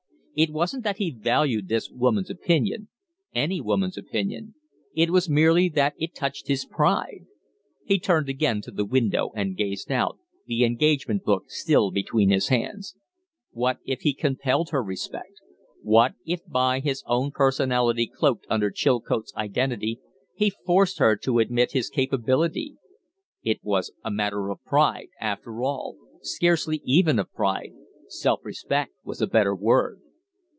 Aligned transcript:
It 0.33 0.49
wasn't 0.51 0.85
that 0.85 0.95
he 0.95 1.11
valued 1.11 1.67
this 1.67 1.91
woman's 1.91 2.29
opinion 2.29 2.87
any 3.35 3.59
woman's 3.59 3.97
opinion; 3.97 4.55
it 4.95 5.09
was 5.09 5.29
merely 5.29 5.67
that 5.67 5.93
it 5.97 6.15
touched 6.15 6.47
his 6.47 6.63
pride. 6.63 7.25
He 7.83 7.99
turned 7.99 8.29
again 8.29 8.61
to 8.61 8.71
the 8.71 8.85
window 8.85 9.31
and 9.35 9.57
gazed 9.57 9.91
out, 9.91 10.17
the 10.47 10.63
engagement 10.63 11.25
book 11.25 11.49
still 11.49 11.91
between 11.91 12.29
his 12.29 12.47
hands. 12.47 12.95
What 13.51 13.79
if 13.83 14.01
he 14.01 14.13
compelled 14.13 14.69
her 14.69 14.81
respect? 14.81 15.41
What 15.83 16.13
if 16.25 16.39
by 16.47 16.79
his 16.79 17.03
own 17.07 17.31
personality 17.31 18.07
cloaked 18.07 18.47
under 18.49 18.71
Chilcote's 18.71 19.33
identity 19.35 19.99
he 20.33 20.49
forced 20.49 20.97
her 20.99 21.17
to 21.17 21.39
admit 21.39 21.73
his 21.73 21.89
capability? 21.89 22.77
It 23.43 23.59
was 23.63 23.91
a 24.01 24.09
matter 24.09 24.49
of 24.49 24.63
pride, 24.63 25.09
after 25.19 25.61
all 25.61 25.97
scarcely 26.21 26.81
even 26.85 27.19
of 27.19 27.33
pride; 27.33 27.73
self 28.07 28.39
respect 28.45 28.93
was 29.03 29.21
a 29.21 29.27
better 29.27 29.53
word. 29.53 29.99